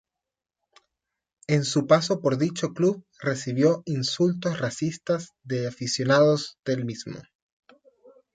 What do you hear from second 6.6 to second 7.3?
del mismo.